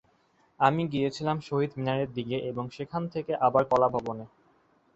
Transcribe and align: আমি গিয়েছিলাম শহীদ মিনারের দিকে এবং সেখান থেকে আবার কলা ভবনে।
আমি 0.59 0.83
গিয়েছিলাম 0.87 1.37
শহীদ 1.41 1.71
মিনারের 1.77 2.09
দিকে 2.13 2.37
এবং 2.49 2.65
সেখান 2.69 3.03
থেকে 3.13 3.31
আবার 3.47 3.63
কলা 3.71 3.87
ভবনে। 3.95 4.25